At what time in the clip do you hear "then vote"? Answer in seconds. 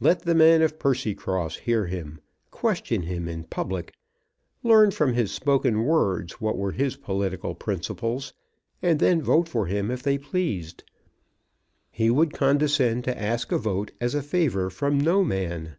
8.98-9.48